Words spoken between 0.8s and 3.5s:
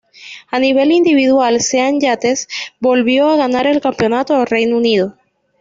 individual, Sean Yates volvió a